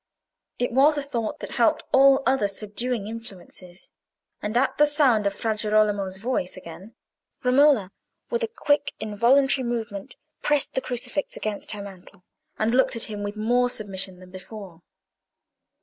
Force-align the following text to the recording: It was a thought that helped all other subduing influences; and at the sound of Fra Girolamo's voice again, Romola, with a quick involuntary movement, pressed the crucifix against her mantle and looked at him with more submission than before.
It 0.57 0.71
was 0.71 0.97
a 0.97 1.03
thought 1.03 1.41
that 1.41 1.51
helped 1.51 1.83
all 1.91 2.23
other 2.25 2.47
subduing 2.47 3.05
influences; 3.05 3.91
and 4.41 4.57
at 4.57 4.79
the 4.79 4.87
sound 4.87 5.27
of 5.27 5.33
Fra 5.35 5.55
Girolamo's 5.55 6.17
voice 6.17 6.57
again, 6.57 6.95
Romola, 7.43 7.91
with 8.31 8.41
a 8.41 8.47
quick 8.47 8.93
involuntary 8.99 9.63
movement, 9.63 10.15
pressed 10.41 10.73
the 10.73 10.81
crucifix 10.81 11.37
against 11.37 11.73
her 11.73 11.83
mantle 11.83 12.23
and 12.57 12.73
looked 12.73 12.95
at 12.95 13.11
him 13.11 13.21
with 13.21 13.37
more 13.37 13.69
submission 13.69 14.17
than 14.17 14.31
before. 14.31 14.81